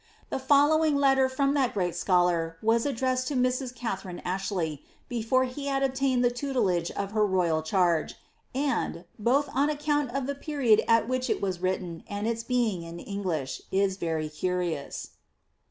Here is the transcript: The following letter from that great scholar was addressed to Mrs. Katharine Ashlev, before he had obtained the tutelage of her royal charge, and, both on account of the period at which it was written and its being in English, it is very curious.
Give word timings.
The 0.31 0.39
following 0.39 0.95
letter 0.95 1.29
from 1.29 1.53
that 1.53 1.75
great 1.75 1.95
scholar 1.95 2.57
was 2.63 2.87
addressed 2.87 3.27
to 3.27 3.35
Mrs. 3.35 3.75
Katharine 3.75 4.19
Ashlev, 4.25 4.79
before 5.07 5.43
he 5.43 5.67
had 5.67 5.83
obtained 5.83 6.23
the 6.25 6.31
tutelage 6.31 6.89
of 6.89 7.11
her 7.11 7.23
royal 7.23 7.61
charge, 7.61 8.15
and, 8.55 9.05
both 9.19 9.47
on 9.53 9.69
account 9.69 10.09
of 10.15 10.25
the 10.25 10.33
period 10.33 10.81
at 10.87 11.07
which 11.07 11.29
it 11.29 11.39
was 11.39 11.61
written 11.61 12.03
and 12.09 12.27
its 12.27 12.43
being 12.43 12.81
in 12.81 12.97
English, 12.99 13.61
it 13.71 13.77
is 13.77 13.97
very 13.97 14.27
curious. 14.27 15.11